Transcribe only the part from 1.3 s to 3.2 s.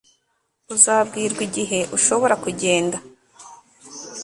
igihe ushobora kugenda